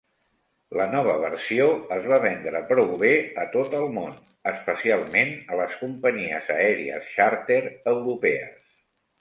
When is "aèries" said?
6.59-7.13